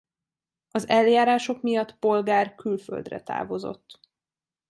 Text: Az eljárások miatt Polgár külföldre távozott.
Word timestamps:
Az 0.71 0.87
eljárások 0.87 1.61
miatt 1.61 1.97
Polgár 1.99 2.55
külföldre 2.55 3.21
távozott. 3.23 3.99